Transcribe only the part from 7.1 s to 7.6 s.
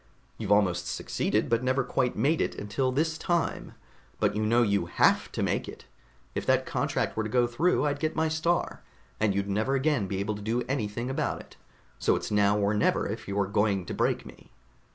were to go